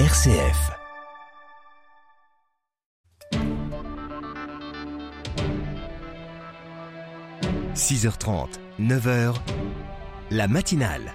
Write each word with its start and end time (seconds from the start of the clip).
RCF. 0.00 0.72
«6h30, 7.76 8.48
9h, 8.80 9.34
la 10.32 10.48
matinale. 10.48 11.12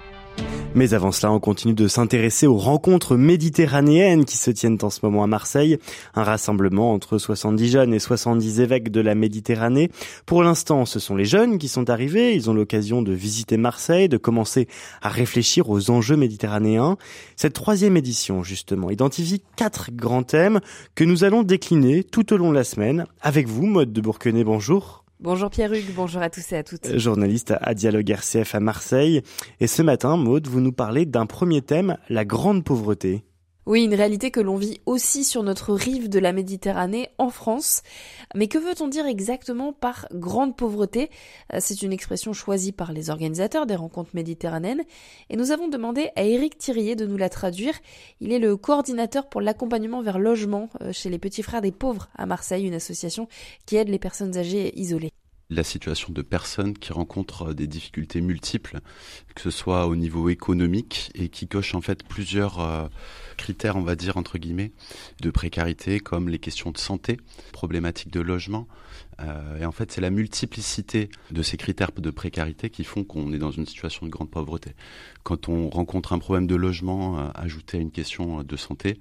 Mais 0.76 0.94
avant 0.94 1.12
cela, 1.12 1.32
on 1.32 1.40
continue 1.40 1.74
de 1.74 1.88
s'intéresser 1.88 2.46
aux 2.46 2.58
rencontres 2.58 3.18
méditerranéennes 3.18 4.24
qui 4.24 4.38
se 4.38 4.52
tiennent 4.52 4.78
en 4.84 4.92
ce 4.92 5.00
moment 5.04 5.24
à 5.24 5.28
Marseille. 5.28 5.78
Un 6.14 6.24
rassemblement 6.24 6.94
entre 6.94 7.18
70 7.18 7.70
jeunes 7.70 7.94
et 7.94 8.00
70 8.00 8.60
évêques 8.60 8.92
de 8.92 9.02
la 9.02 9.16
Méditerranée. 9.16 9.90
Pour 10.28 10.44
l'instant, 10.44 10.86
ce 10.86 11.00
sont 11.00 11.16
les 11.16 11.26
jeunes 11.26 11.58
qui 11.58 11.68
sont 11.68 11.90
arrivés. 11.90 12.36
Ils 12.36 12.50
ont 12.50 12.54
l'occasion 12.54 13.02
de 13.02 13.12
visiter 13.12 13.58
Marseille, 13.58 14.10
de 14.10 14.18
commencer 14.18 14.68
à 15.02 15.10
réfléchir 15.10 15.70
aux 15.70 15.90
enjeux 15.90 16.18
méditerranéens. 16.18 16.98
Cette 17.36 17.54
troisième 17.54 17.98
édition, 17.98 18.44
justement, 18.44 18.92
identifie 18.92 19.42
quatre 19.56 19.90
grands 19.92 20.24
thèmes 20.24 20.60
que 20.94 21.04
nous 21.04 21.24
allons 21.24 21.42
décliner 21.42 22.04
tout 22.04 22.32
au 22.32 22.38
long 22.38 22.52
de 22.52 22.56
la 22.56 22.64
semaine. 22.64 23.06
Avec 23.22 23.48
vous, 23.48 23.66
Mode 23.66 23.92
de 23.92 24.02
Bourquenet, 24.02 24.44
bonjour. 24.44 25.04
Bonjour 25.22 25.50
Pierre-Hugues, 25.50 25.94
bonjour 25.98 26.22
à 26.22 26.30
tous 26.30 26.54
et 26.54 26.56
à 26.56 26.64
toutes. 26.64 26.86
Euh, 26.86 26.98
journaliste 26.98 27.54
à 27.60 27.74
Dialogue 27.74 28.10
RCF 28.10 28.56
à 28.56 28.62
Marseille. 28.62 29.22
Et 29.60 29.68
ce 29.68 29.82
matin, 29.82 30.16
Maude, 30.16 30.48
vous 30.48 30.62
nous 30.62 30.72
parlez 30.72 31.06
d'un 31.06 31.26
premier 31.26 31.62
thème, 31.62 31.98
la 32.08 32.24
grande 32.24 32.64
pauvreté. 32.64 33.26
Oui, 33.70 33.84
une 33.84 33.94
réalité 33.94 34.32
que 34.32 34.40
l'on 34.40 34.56
vit 34.56 34.82
aussi 34.88 35.24
sur 35.24 35.44
notre 35.44 35.76
rive 35.76 36.10
de 36.10 36.18
la 36.18 36.34
Méditerranée 36.34 37.10
en 37.20 37.30
France. 37.30 37.84
Mais 38.34 38.48
que 38.48 38.58
veut-on 38.58 38.88
dire 38.88 39.06
exactement 39.06 39.74
par 39.74 40.08
grande 40.12 40.58
pauvreté? 40.58 41.12
Euh, 41.54 41.60
C'est 41.62 41.84
une 41.84 41.94
expression 41.94 42.34
choisie 42.34 42.72
par 42.72 42.94
les 42.94 43.12
organisateurs 43.12 43.68
des 43.68 43.76
rencontres 43.76 44.10
méditerranéennes 44.16 44.82
et 45.30 45.38
nous 45.38 45.52
avons 45.52 45.68
demandé 45.68 46.10
à 46.16 46.24
Éric 46.24 46.58
Thirier 46.58 46.96
de 46.96 47.06
nous 47.06 47.18
la 47.18 47.30
traduire. 47.30 47.76
Il 48.22 48.34
est 48.34 48.40
le 48.40 48.58
coordinateur 48.58 49.30
pour 49.30 49.40
l'accompagnement 49.40 50.02
vers 50.02 50.18
logement 50.18 50.70
euh, 50.82 50.92
chez 50.92 51.12
les 51.12 51.20
Petits 51.20 51.44
Frères 51.44 51.62
des 51.62 51.72
Pauvres 51.72 52.10
à 52.18 52.26
Marseille, 52.26 52.66
une 52.66 52.74
association 52.74 53.28
qui 53.68 53.76
aide 53.76 53.90
les 53.90 54.00
personnes 54.00 54.36
âgées 54.36 54.74
isolées 54.80 55.12
la 55.50 55.64
situation 55.64 56.14
de 56.14 56.22
personnes 56.22 56.78
qui 56.78 56.94
rencontrent 56.94 57.54
des 57.54 57.66
difficultés 57.66 58.22
multiples, 58.22 58.82
que 59.34 59.42
ce 59.42 59.50
soit 59.50 59.88
au 59.88 59.96
niveau 59.96 60.30
économique 60.30 61.12
et 61.16 61.30
qui 61.30 61.48
cochent 61.48 61.74
en 61.74 61.82
fait 61.82 62.04
plusieurs 62.04 62.60
euh, 62.60 62.88
critères, 63.36 63.76
on 63.76 63.82
va 63.82 63.96
dire 63.96 64.18
entre 64.18 64.38
guillemets, 64.38 64.72
de 65.22 65.32
précarité, 65.32 66.00
comme 66.00 66.30
les 66.30 66.38
questions 66.38 66.72
de 66.72 66.78
santé, 66.78 67.18
problématiques 67.52 68.12
de 68.12 68.20
logement. 68.20 68.68
Euh, 69.22 69.60
et 69.60 69.66
en 69.66 69.72
fait, 69.72 69.92
c'est 69.92 70.02
la 70.02 70.12
multiplicité 70.12 71.10
de 71.32 71.42
ces 71.42 71.58
critères 71.58 71.92
de 71.92 72.12
précarité 72.12 72.70
qui 72.70 72.84
font 72.84 73.04
qu'on 73.04 73.34
est 73.34 73.40
dans 73.40 73.52
une 73.52 73.66
situation 73.66 74.06
de 74.06 74.12
grande 74.12 74.30
pauvreté. 74.30 74.76
Quand 75.24 75.50
on 75.50 75.70
rencontre 75.70 76.14
un 76.14 76.20
problème 76.20 76.46
de 76.46 76.56
logement, 76.56 77.20
euh, 77.20 77.28
ajouté 77.34 77.78
à 77.78 77.82
une 77.82 77.92
question 77.92 78.44
de 78.44 78.56
santé, 78.56 79.00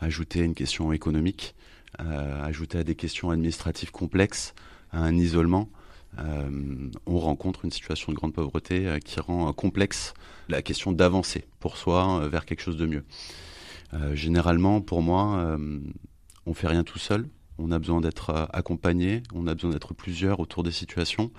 ajouté 0.00 0.40
à 0.40 0.44
une 0.44 0.54
question 0.54 0.92
économique, 0.92 1.54
ajouté 1.96 2.78
à 2.78 2.82
des 2.82 2.96
questions 2.96 3.30
administratives 3.30 3.92
complexes, 3.92 4.54
à 4.90 4.98
un 4.98 5.16
isolement, 5.16 5.68
euh, 6.18 6.90
on 7.06 7.18
rencontre 7.18 7.64
une 7.64 7.70
situation 7.70 8.12
de 8.12 8.16
grande 8.16 8.32
pauvreté 8.32 8.86
euh, 8.86 8.98
qui 8.98 9.18
rend 9.20 9.48
euh, 9.48 9.52
complexe 9.52 10.14
la 10.48 10.62
question 10.62 10.92
d'avancer 10.92 11.44
pour 11.60 11.76
soi 11.76 12.28
vers 12.28 12.44
quelque 12.44 12.60
chose 12.60 12.76
de 12.76 12.86
mieux. 12.86 13.04
généralement, 14.12 14.82
pour 14.82 15.00
moi, 15.00 15.56
on 16.44 16.52
fait 16.52 16.66
rien 16.66 16.84
tout 16.84 16.98
seul. 16.98 17.26
On 17.56 17.70
a 17.70 17.78
besoin 17.78 18.02
d'être 18.02 18.48
accompagné, 18.52 19.22
on 19.32 19.46
a 19.46 19.54
besoin 19.54 19.70
d'être 19.70 19.94
plusieurs 19.94 20.40
autour 20.40 20.62
des 20.62 20.72
situations 20.72 21.30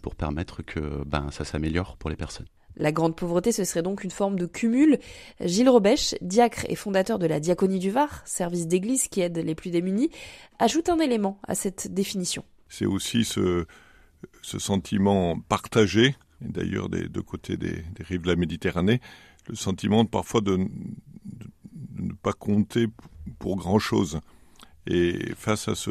pour 0.00 0.14
permettre 0.14 0.62
que 0.62 1.02
ben, 1.06 1.32
ça 1.32 1.44
s'améliore 1.44 1.96
pour 1.96 2.08
les 2.08 2.14
personnes. 2.14 2.46
La 2.76 2.92
grande 2.92 3.16
pauvreté, 3.16 3.50
ce 3.50 3.64
serait 3.64 3.82
donc 3.82 4.04
une 4.04 4.12
forme 4.12 4.38
de 4.38 4.46
cumul. 4.46 5.00
Gilles 5.40 5.68
Robèche, 5.68 6.14
diacre 6.20 6.64
et 6.68 6.76
fondateur 6.76 7.18
de 7.18 7.26
la 7.26 7.40
Diaconie 7.40 7.80
du 7.80 7.90
Var, 7.90 8.22
service 8.24 8.68
d'église 8.68 9.08
qui 9.08 9.20
aide 9.22 9.38
les 9.38 9.56
plus 9.56 9.70
démunis, 9.70 10.10
ajoute 10.60 10.88
un 10.88 11.00
élément 11.00 11.40
à 11.48 11.56
cette 11.56 11.92
définition. 11.92 12.44
C'est 12.68 12.86
aussi 12.86 13.24
ce, 13.24 13.66
ce 14.42 14.58
sentiment 14.58 15.38
partagé, 15.38 16.16
d'ailleurs 16.40 16.88
des 16.88 17.08
deux 17.08 17.22
côtés 17.22 17.56
des, 17.56 17.84
rives 18.00 18.22
de 18.22 18.28
la 18.28 18.36
Méditerranée, 18.36 19.00
le 19.48 19.54
sentiment 19.54 20.04
parfois 20.04 20.40
de, 20.40 20.56
ne 20.56 22.12
pas 22.22 22.32
compter 22.32 22.86
pour 23.38 23.56
grand-chose. 23.56 24.20
Et 24.86 25.32
face 25.36 25.68
à 25.68 25.74
ce 25.74 25.90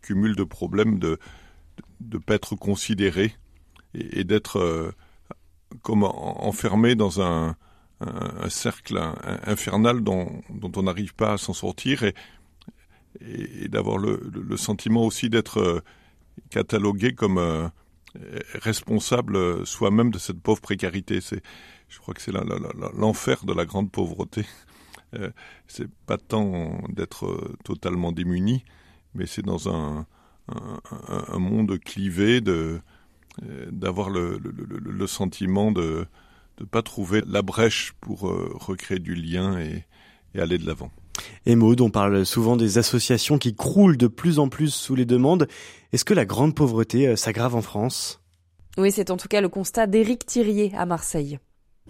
cumul 0.00 0.36
de 0.36 0.44
problèmes, 0.44 0.98
de 0.98 1.18
ne 2.00 2.18
pas 2.18 2.34
être 2.34 2.54
considéré 2.54 3.34
et, 3.94 4.24
d'être 4.24 4.58
euh, 4.58 4.92
comme 5.82 6.04
enfermé 6.04 6.94
dans 6.94 7.20
un, 7.20 7.56
cercle 8.48 9.00
infernal 9.44 10.00
dont, 10.00 10.42
on 10.50 10.82
n'arrive 10.82 11.14
pas 11.14 11.34
à 11.34 11.38
s'en 11.38 11.52
sortir 11.52 12.02
et, 12.02 13.68
d'avoir 13.68 13.96
le, 13.96 14.28
le, 14.32 14.56
sentiment 14.56 15.04
aussi 15.06 15.30
d'être 15.30 15.58
euh, 15.58 15.80
catalogué 16.52 17.14
comme 17.14 17.38
euh, 17.38 17.68
responsable 18.54 19.66
soi-même 19.66 20.10
de 20.10 20.18
cette 20.18 20.40
pauvre 20.40 20.60
précarité. 20.60 21.20
C'est, 21.20 21.42
je 21.88 21.98
crois 21.98 22.14
que 22.14 22.20
c'est 22.20 22.32
l'enfer 22.94 23.44
de 23.44 23.54
la 23.54 23.64
grande 23.64 23.90
pauvreté. 23.90 24.44
Euh, 25.14 25.30
c'est 25.66 25.90
pas 26.06 26.16
tant 26.16 26.78
d'être 26.88 27.26
euh, 27.26 27.54
totalement 27.64 28.12
démuni, 28.12 28.64
mais 29.14 29.26
c'est 29.26 29.42
dans 29.42 29.68
un, 29.68 30.06
monde 31.38 31.78
clivé 31.78 32.40
d'avoir 32.40 34.08
le, 34.08 35.06
sentiment 35.06 35.70
de 35.70 36.06
ne 36.60 36.64
pas 36.64 36.80
trouver 36.80 37.22
la 37.26 37.42
brèche 37.42 37.92
pour 38.00 38.20
recréer 38.20 39.00
du 39.00 39.14
lien 39.14 39.58
et 39.58 39.84
aller 40.34 40.56
de 40.56 40.66
l'avant. 40.66 40.90
Et 41.46 41.56
Maud, 41.56 41.80
on 41.80 41.90
parle 41.90 42.24
souvent 42.24 42.56
des 42.56 42.78
associations 42.78 43.38
qui 43.38 43.54
croulent 43.54 43.96
de 43.96 44.06
plus 44.06 44.38
en 44.38 44.48
plus 44.48 44.72
sous 44.72 44.94
les 44.94 45.04
demandes. 45.04 45.48
Est-ce 45.92 46.04
que 46.04 46.14
la 46.14 46.24
grande 46.24 46.54
pauvreté 46.54 47.08
euh, 47.08 47.16
s'aggrave 47.16 47.54
en 47.54 47.62
France? 47.62 48.20
Oui, 48.78 48.90
c'est 48.92 49.10
en 49.10 49.16
tout 49.16 49.28
cas 49.28 49.40
le 49.40 49.48
constat 49.48 49.86
d'Éric 49.86 50.24
Thirier 50.24 50.72
à 50.76 50.86
Marseille. 50.86 51.38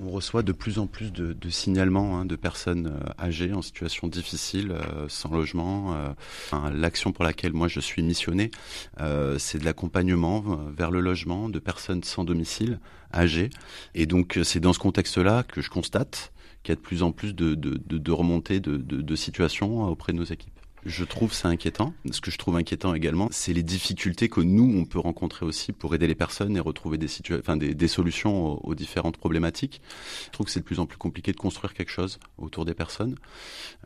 On 0.00 0.10
reçoit 0.10 0.42
de 0.42 0.52
plus 0.52 0.78
en 0.78 0.86
plus 0.86 1.12
de, 1.12 1.36
signalements 1.50 2.18
hein, 2.18 2.24
de 2.24 2.34
personnes 2.34 2.86
euh, 2.86 3.22
âgées 3.22 3.52
en 3.52 3.60
situation 3.60 4.08
difficile, 4.08 4.72
euh, 4.72 5.06
sans 5.08 5.30
logement. 5.30 5.94
L'action 6.72 7.12
pour 7.12 7.24
laquelle 7.24 7.52
moi 7.52 7.68
je 7.68 7.78
suis 7.78 8.02
missionné, 8.02 8.50
c'est 9.38 9.58
de 9.58 9.64
l'accompagnement 9.64 10.42
vers 10.74 10.90
le 10.90 11.00
logement 11.00 11.48
de 11.48 11.58
personnes 11.58 12.02
sans 12.02 12.24
domicile, 12.24 12.80
âgées. 13.14 13.50
Et 13.94 14.06
donc 14.06 14.40
c'est 14.42 14.60
dans 14.60 14.72
ce 14.72 14.78
contexte-là 14.78 15.42
que 15.42 15.60
je 15.60 15.68
constate 15.68 16.31
qu'il 16.62 16.72
y 16.72 16.74
a 16.74 16.76
de 16.76 16.80
plus 16.80 17.02
en 17.02 17.12
plus 17.12 17.34
de, 17.34 17.54
de, 17.54 17.80
de, 17.86 17.98
de 17.98 18.12
remontées 18.12 18.60
de, 18.60 18.76
de, 18.76 19.16
situations 19.16 19.84
auprès 19.84 20.12
de 20.12 20.18
nos 20.18 20.24
équipes. 20.24 20.52
Je 20.84 21.04
trouve 21.04 21.32
ça 21.32 21.48
inquiétant. 21.48 21.94
Ce 22.10 22.20
que 22.20 22.32
je 22.32 22.38
trouve 22.38 22.56
inquiétant 22.56 22.92
également, 22.92 23.28
c'est 23.30 23.52
les 23.52 23.62
difficultés 23.62 24.28
que 24.28 24.40
nous, 24.40 24.80
on 24.80 24.84
peut 24.84 24.98
rencontrer 24.98 25.46
aussi 25.46 25.72
pour 25.72 25.94
aider 25.94 26.08
les 26.08 26.16
personnes 26.16 26.56
et 26.56 26.60
retrouver 26.60 26.98
des, 26.98 27.08
enfin, 27.38 27.56
des, 27.56 27.74
des 27.74 27.88
solutions 27.88 28.64
aux, 28.66 28.74
différentes 28.74 29.16
problématiques. 29.16 29.80
Je 30.26 30.30
trouve 30.30 30.46
que 30.46 30.52
c'est 30.52 30.60
de 30.60 30.64
plus 30.64 30.80
en 30.80 30.86
plus 30.86 30.98
compliqué 30.98 31.30
de 31.30 31.36
construire 31.36 31.72
quelque 31.72 31.92
chose 31.92 32.18
autour 32.36 32.64
des 32.64 32.74
personnes, 32.74 33.14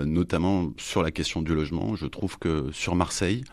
euh, 0.00 0.06
notamment 0.06 0.72
sur 0.78 1.03
la 1.03 1.10
question 1.10 1.43
du 1.43 1.54
logement. 1.54 1.97
Je 1.97 2.06
trouve 2.06 2.38
que 2.38 2.70
sur 2.72 2.94
Marseille, 2.94 3.44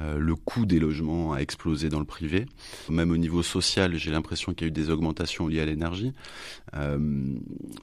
le 0.00 0.34
coût 0.34 0.66
des 0.66 0.78
logements 0.78 1.32
a 1.32 1.38
explosé 1.38 1.88
dans 1.88 1.98
le 1.98 2.04
privé. 2.04 2.46
Même 2.88 3.10
au 3.10 3.16
niveau 3.16 3.42
social, 3.42 3.96
j'ai 3.96 4.10
l'impression 4.10 4.52
qu'il 4.52 4.62
y 4.62 4.64
a 4.66 4.68
eu 4.68 4.72
des 4.72 4.90
augmentations 4.90 5.48
liées 5.48 5.60
à 5.60 5.64
l'énergie. 5.64 6.12
Euh, 6.74 6.98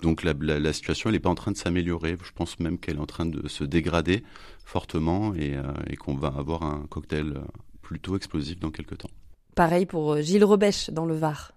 donc 0.02 0.24
la, 0.24 0.34
la, 0.34 0.74
situation, 0.74 1.10
elle 1.10 1.16
n'est 1.16 1.20
pas 1.20 1.30
en 1.30 1.36
train 1.36 1.52
de 1.52 1.58
s'améliorer. 1.58 2.18
Je 2.24 2.32
pense 2.34 2.60
même 2.60 2.78
qu'elle 2.78 2.98
est 2.98 3.02
en 3.02 3.06
train 3.06 3.26
de 3.26 3.48
se 3.48 3.64
dégrader 3.64 4.24
fortement 4.66 5.34
et, 5.34 5.56
euh, 5.56 5.64
et 5.90 5.96
qu'on 5.96 6.16
va 6.16 6.30
avoir 6.30 6.64
un 6.64 6.86
cocktail 6.90 7.42
plutôt 7.82 8.16
explosif 8.16 8.60
dans 8.60 8.72
quelques 8.72 8.98
temps. 8.98 9.10
Pareil 9.56 9.86
pour 9.86 10.22
Gilles 10.22 10.46
Rebèche 10.46 10.90
dans 10.90 11.06
le 11.06 11.16
Var. 11.16 11.54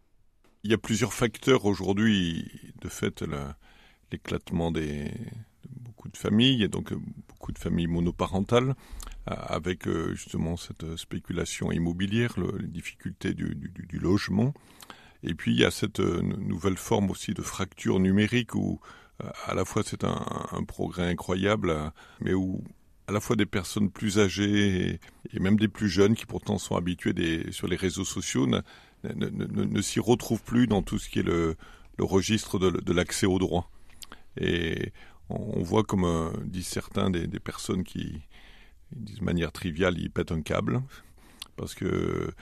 Il 0.65 0.71
y 0.71 0.75
a 0.75 0.79
plusieurs 0.79 1.13
facteurs 1.13 1.65
aujourd'hui, 1.67 2.51
de 2.81 2.89
fait, 2.89 3.23
l'éclatement 4.11 4.73
des, 4.73 5.11
beaucoup 5.69 6.09
de 6.09 6.17
familles, 6.17 6.65
et 6.65 6.69
donc 6.69 6.93
beaucoup 7.45 7.53
de 7.53 7.59
familles 7.59 7.89
monoparentales 7.89 8.75
avec 9.27 9.87
euh, 9.87 10.15
justement 10.15 10.57
cette 10.57 10.97
spéculation 10.97 11.71
immobilière, 11.73 12.33
les 12.59 12.67
difficultés 12.67 13.35
du, 13.35 13.99
logement. 14.01 14.55
Et 15.23 15.35
puis 15.35 15.53
il 15.53 15.61
y 15.61 15.65
a 15.67 15.71
cette 15.71 16.01
euh, 16.01 16.23
nouvelle 16.23 16.79
forme 16.79 17.11
aussi 17.11 17.35
de 17.35 17.43
fracture 17.43 18.01
numérique 18.01 18.55
où 18.55 18.81
euh, 19.23 19.29
à 19.45 19.53
la 19.53 19.67
fois 19.67 19.83
c'est 19.85 20.05
un, 20.05 20.65
progrès 20.67 21.11
incroyable, 21.11 21.93
mais 22.23 22.33
où 22.33 22.65
à 23.09 23.13
la 23.13 23.21
fois 23.21 23.37
des 23.37 23.45
personnes 23.45 23.91
plus 23.91 24.19
âgées 24.19 24.99
et, 25.35 25.39
même 25.39 25.59
des 25.59 25.69
plus 25.69 25.91
jeunes 25.91 26.15
qui 26.15 26.25
pourtant 26.25 26.57
sont 26.57 26.77
habitués 26.77 27.13
des, 27.13 27.53
sur 27.53 27.67
les 27.67 27.77
réseaux 27.77 28.07
sociaux 28.07 28.47
ne, 28.47 29.83
s'y 29.83 30.01
retrouvent 30.01 30.43
plus 30.43 30.67
dans 30.67 30.81
tout 30.81 30.99
ce 30.99 31.11
qui 31.11 31.19
est 31.19 31.23
le, 31.23 31.59
registre 31.99 32.59
de, 32.59 32.93
l'accès 32.95 33.27
au 33.27 33.39
droit. 33.39 33.71
Et 34.39 34.93
on, 35.31 35.63
voit, 35.63 35.85
comme 35.85 36.33
disent 36.45 36.67
certains, 36.67 37.11
des 37.11 37.41
personnes 37.41 37.85
qui, 37.85 38.23
disent 38.93 39.19
de 39.19 39.25
manière 39.25 39.53
triviale, 39.53 39.99
ils 39.99 40.11
pètent 40.11 40.33
un 40.33 40.43
câble 40.43 40.83
parce 41.57 41.75
que 41.75 41.85
euh, 41.85 42.33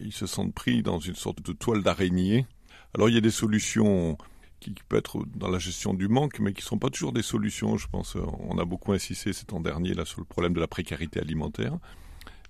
ils 0.00 0.12
se 0.12 0.26
sentent 0.26 0.54
pris 0.54 0.82
dans 0.82 0.98
une 0.98 1.14
sorte 1.14 1.42
de 1.42 1.52
toile 1.52 1.82
d'araignée. 1.82 2.46
Alors 2.94 3.08
il 3.08 3.14
y 3.14 3.18
a 3.18 3.22
des 3.22 3.30
solutions 3.30 4.16
qui, 4.60 4.74
peut 4.88 4.96
être 4.96 5.24
dans 5.36 5.50
la 5.50 5.58
gestion 5.58 5.92
du 5.92 6.08
manque, 6.08 6.38
mais 6.38 6.54
qui 6.54 6.62
ne 6.62 6.66
sont 6.66 6.78
pas 6.78 6.88
toujours 6.88 7.12
des 7.12 7.22
solutions. 7.22 7.76
Je 7.76 7.86
pense, 7.88 8.16
on 8.16 8.58
a 8.58 8.64
beaucoup 8.64 8.92
insisté 8.92 9.32
cet 9.34 9.52
an 9.52 9.60
dernier 9.60 9.92
là 9.92 10.06
sur 10.06 10.20
le 10.20 10.24
problème 10.24 10.54
de 10.54 10.60
la 10.60 10.66
précarité 10.66 11.20
alimentaire. 11.20 11.76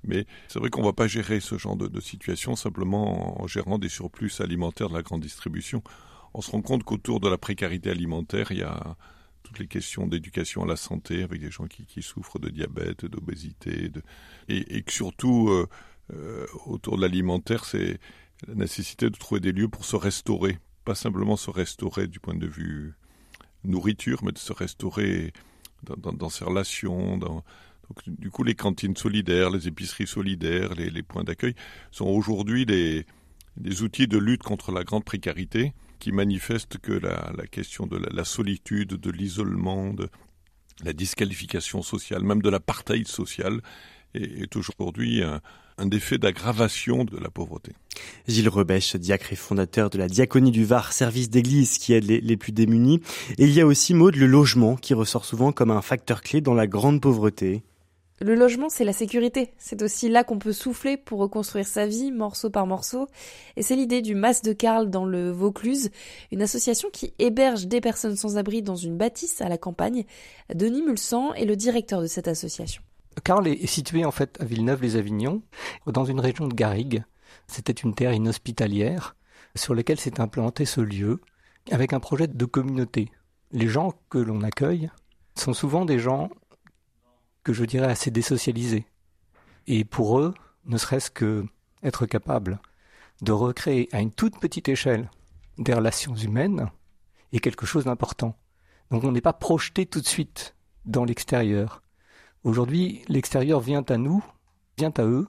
Mais 0.04 0.26
c'est 0.48 0.58
vrai 0.58 0.68
qu'on 0.68 0.82
ne 0.82 0.86
va 0.86 0.92
pas 0.92 1.08
gérer 1.08 1.40
ce 1.40 1.56
genre 1.56 1.76
de, 1.76 2.00
situation 2.00 2.56
simplement 2.56 3.40
en 3.42 3.46
gérant 3.46 3.78
des 3.78 3.88
surplus 3.88 4.40
alimentaires 4.40 4.90
de 4.90 4.94
la 4.94 5.02
grande 5.02 5.22
distribution. 5.22 5.82
On 6.34 6.42
se 6.42 6.50
rend 6.50 6.62
compte 6.62 6.84
qu'autour 6.84 7.20
de 7.20 7.28
la 7.28 7.38
précarité 7.38 7.90
alimentaire, 7.90 8.52
il 8.52 8.58
y 8.58 8.62
a 8.62 8.96
toutes 9.44 9.60
les 9.60 9.68
questions 9.68 10.06
d'éducation 10.08 10.64
à 10.64 10.66
la 10.66 10.76
santé 10.76 11.22
avec 11.22 11.40
des 11.40 11.50
gens 11.50 11.66
qui, 11.66 11.86
qui 11.86 12.02
souffrent 12.02 12.40
de 12.40 12.48
diabète, 12.48 13.04
d'obésité, 13.04 13.92
et, 14.48 14.82
que 14.82 14.92
surtout 14.92 15.48
euh, 15.50 15.68
euh, 16.12 16.46
autour 16.66 16.96
de 16.96 17.02
l'alimentaire, 17.02 17.64
c'est 17.64 18.00
la 18.48 18.54
nécessité 18.54 19.10
de 19.10 19.16
trouver 19.16 19.40
des 19.40 19.52
lieux 19.52 19.68
pour 19.68 19.84
se 19.84 19.96
restaurer, 19.96 20.58
pas 20.84 20.94
simplement 20.96 21.36
se 21.36 21.50
restaurer 21.50 22.08
du 22.08 22.18
point 22.18 22.34
de 22.34 22.46
vue 22.46 22.94
nourriture, 23.62 24.24
mais 24.24 24.32
de 24.32 24.38
se 24.38 24.52
restaurer 24.52 25.32
dans, 25.82 26.30
ses 26.30 26.44
relations, 26.44 27.18
donc, 27.18 27.44
du 28.06 28.30
coup, 28.30 28.42
les 28.42 28.54
cantines 28.54 28.96
solidaires, 28.96 29.50
les 29.50 29.68
épiceries 29.68 30.06
solidaires, 30.06 30.74
les, 30.74 30.88
les 30.88 31.02
points 31.02 31.24
d'accueil 31.24 31.54
sont 31.90 32.06
aujourd'hui 32.06 32.64
des, 32.64 33.04
des, 33.58 33.82
outils 33.82 34.08
de 34.08 34.16
lutte 34.16 34.42
contre 34.42 34.72
la 34.72 34.84
grande 34.84 35.04
précarité 35.04 35.74
qui 36.04 36.12
manifestent 36.12 36.76
que 36.76 36.92
la, 36.92 37.46
question 37.50 37.86
de 37.86 37.96
la, 37.96 38.24
solitude, 38.26 38.88
de 38.90 39.10
l'isolement, 39.10 39.94
de 39.94 40.10
la 40.84 40.92
disqualification 40.92 41.80
sociale, 41.80 42.22
même 42.24 42.42
de 42.42 42.50
l'apartheid 42.50 43.08
social, 43.08 43.62
est, 44.12 44.42
est 44.42 44.54
aujourd'hui 44.54 45.22
un, 45.22 45.40
effet 45.92 46.18
d'aggravation 46.18 47.04
de 47.04 47.16
la 47.16 47.30
pauvreté. 47.30 47.72
Gilles 48.28 48.50
Rebèche, 48.50 48.96
diacre 48.96 49.32
et 49.32 49.36
fondateur 49.36 49.88
de 49.88 49.96
la 49.96 50.08
Diaconie 50.08 50.50
du 50.50 50.66
Var, 50.66 50.92
service 50.92 51.30
d'église 51.30 51.78
qui 51.78 51.94
aide 51.94 52.04
les, 52.04 52.20
les, 52.20 52.36
plus 52.36 52.52
démunis. 52.52 53.00
Et 53.38 53.44
il 53.44 53.52
y 53.54 53.62
a 53.62 53.66
aussi, 53.66 53.94
Maud, 53.94 54.14
le 54.14 54.26
logement 54.26 54.76
qui 54.76 54.92
ressort 54.92 55.24
souvent 55.24 55.52
comme 55.52 55.70
un 55.70 55.80
facteur 55.80 56.20
clé 56.20 56.42
dans 56.42 56.52
la 56.52 56.66
grande 56.66 57.00
pauvreté. 57.00 57.62
Le 58.20 58.36
logement, 58.36 58.68
c'est 58.68 58.84
la 58.84 58.92
sécurité. 58.92 59.52
C'est 59.58 59.82
aussi 59.82 60.08
là 60.08 60.22
qu'on 60.22 60.38
peut 60.38 60.52
souffler 60.52 60.96
pour 60.96 61.18
reconstruire 61.18 61.66
sa 61.66 61.86
vie, 61.86 62.12
morceau 62.12 62.48
par 62.48 62.66
morceau. 62.66 63.08
Et 63.56 63.62
c'est 63.62 63.74
l'idée 63.74 64.02
du 64.02 64.14
Mas 64.14 64.42
de 64.42 64.52
Carl 64.52 64.88
dans 64.88 65.04
le 65.04 65.30
Vaucluse, 65.30 65.90
une 66.30 66.40
association 66.40 66.90
qui 66.92 67.12
héberge 67.18 67.66
des 67.66 67.80
personnes 67.80 68.16
sans 68.16 68.36
abri 68.36 68.62
dans 68.62 68.76
une 68.76 68.96
bâtisse 68.96 69.40
à 69.40 69.48
la 69.48 69.58
campagne. 69.58 70.04
Denis 70.54 70.82
Mulsan 70.82 71.34
est 71.34 71.44
le 71.44 71.56
directeur 71.56 72.00
de 72.00 72.06
cette 72.06 72.28
association. 72.28 72.82
Carl 73.24 73.46
est 73.48 73.66
situé 73.66 74.04
en 74.04 74.12
fait 74.12 74.40
à 74.40 74.44
Villeneuve-les-Avignon, 74.44 75.42
dans 75.86 76.04
une 76.04 76.20
région 76.20 76.46
de 76.46 76.54
Garrigues. 76.54 77.04
C'était 77.48 77.72
une 77.72 77.94
terre 77.94 78.12
inhospitalière 78.12 79.16
sur 79.56 79.74
laquelle 79.74 80.00
s'est 80.00 80.20
implanté 80.20 80.64
ce 80.64 80.80
lieu, 80.80 81.20
avec 81.70 81.92
un 81.92 82.00
projet 82.00 82.28
de 82.28 82.44
communauté. 82.44 83.10
Les 83.52 83.68
gens 83.68 83.92
que 84.08 84.18
l'on 84.18 84.42
accueille 84.42 84.90
sont 85.36 85.52
souvent 85.52 85.84
des 85.84 85.98
gens 85.98 86.30
que 87.44 87.52
je 87.52 87.64
dirais 87.64 87.86
assez 87.86 88.10
désocialisés. 88.10 88.86
Et 89.66 89.84
pour 89.84 90.18
eux, 90.18 90.34
ne 90.66 90.76
serait-ce 90.76 91.10
que 91.10 91.46
être 91.82 92.06
capable 92.06 92.58
de 93.22 93.32
recréer 93.32 93.88
à 93.92 94.00
une 94.00 94.10
toute 94.10 94.40
petite 94.40 94.68
échelle 94.68 95.10
des 95.58 95.74
relations 95.74 96.16
humaines 96.16 96.70
est 97.32 97.40
quelque 97.40 97.66
chose 97.66 97.84
d'important. 97.84 98.36
Donc 98.90 99.04
on 99.04 99.12
n'est 99.12 99.20
pas 99.20 99.32
projeté 99.32 99.86
tout 99.86 100.00
de 100.00 100.06
suite 100.06 100.56
dans 100.84 101.04
l'extérieur. 101.04 101.82
Aujourd'hui, 102.42 103.02
l'extérieur 103.08 103.60
vient 103.60 103.84
à 103.88 103.96
nous, 103.96 104.24
vient 104.76 104.92
à 104.96 105.04
eux, 105.04 105.26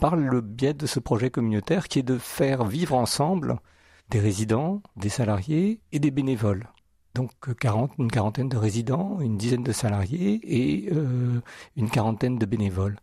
par 0.00 0.16
le 0.16 0.40
biais 0.40 0.74
de 0.74 0.86
ce 0.86 1.00
projet 1.00 1.30
communautaire 1.30 1.88
qui 1.88 2.00
est 2.00 2.02
de 2.02 2.18
faire 2.18 2.64
vivre 2.64 2.94
ensemble 2.94 3.58
des 4.10 4.20
résidents, 4.20 4.82
des 4.96 5.08
salariés 5.08 5.80
et 5.92 5.98
des 5.98 6.10
bénévoles 6.10 6.68
donc 7.16 7.30
40, 7.58 7.92
une 7.98 8.10
quarantaine 8.10 8.50
de 8.50 8.58
résidents, 8.58 9.18
une 9.20 9.38
dizaine 9.38 9.62
de 9.62 9.72
salariés 9.72 10.40
et 10.44 10.92
euh, 10.92 11.40
une 11.76 11.88
quarantaine 11.88 12.38
de 12.38 12.44
bénévoles. 12.44 12.98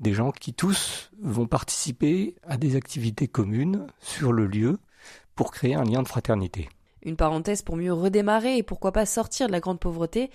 Des 0.00 0.12
gens 0.12 0.32
qui 0.32 0.52
tous 0.52 1.10
vont 1.20 1.46
participer 1.46 2.34
à 2.42 2.56
des 2.56 2.74
activités 2.74 3.28
communes 3.28 3.86
sur 4.00 4.32
le 4.32 4.46
lieu 4.46 4.78
pour 5.36 5.52
créer 5.52 5.76
un 5.76 5.84
lien 5.84 6.02
de 6.02 6.08
fraternité. 6.08 6.68
Une 7.04 7.16
parenthèse 7.16 7.62
pour 7.62 7.76
mieux 7.76 7.92
redémarrer 7.92 8.56
et 8.58 8.62
pourquoi 8.62 8.92
pas 8.92 9.06
sortir 9.06 9.48
de 9.48 9.52
la 9.52 9.60
grande 9.60 9.80
pauvreté. 9.80 10.30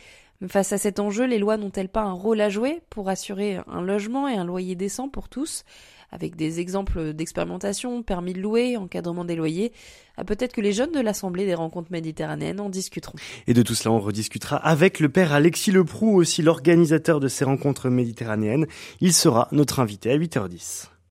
Face 0.48 0.72
à 0.72 0.78
cet 0.78 1.00
enjeu, 1.00 1.26
les 1.26 1.40
lois 1.40 1.58
n'ont-elles 1.58 1.90
pas 1.90 2.04
un 2.04 2.12
rôle 2.12 2.42
à 2.42 2.50
jouer 2.50 2.82
pour 2.92 3.10
assurer 3.10 3.60
un 3.68 3.82
logement 3.82 4.28
et 4.28 4.36
un 4.36 4.46
loyer 4.46 4.76
décent 4.76 5.10
pour 5.10 5.30
tous? 5.30 5.64
Avec 6.12 6.36
des 6.36 6.60
exemples 6.60 7.14
d'expérimentation, 7.14 8.04
permis 8.04 8.34
de 8.34 8.40
louer, 8.40 8.78
encadrement 8.78 9.26
des 9.26 9.36
loyers. 9.36 9.74
Ah, 10.16 10.24
peut-être 10.24 10.54
que 10.54 10.62
les 10.62 10.72
jeunes 10.72 10.92
de 10.92 11.02
l'Assemblée 11.02 11.46
des 11.46 11.56
rencontres 11.56 11.92
méditerranéennes 11.92 12.62
en 12.62 12.70
discuteront. 12.70 13.18
Et 13.48 13.54
de 13.54 13.62
tout 13.62 13.76
cela, 13.76 13.94
on 13.94 14.00
rediscutera 14.00 14.58
avec 14.58 15.00
le 15.00 15.10
père 15.10 15.34
Alexis 15.34 15.72
Leproux, 15.72 16.16
aussi 16.16 16.42
l'organisateur 16.42 17.20
de 17.20 17.28
ces 17.28 17.44
rencontres 17.44 17.90
méditerranéennes. 17.90 18.68
Il 19.02 19.14
sera 19.14 19.48
notre 19.52 19.80
invité 19.80 20.12
à 20.12 20.18
8h10. 20.18 20.90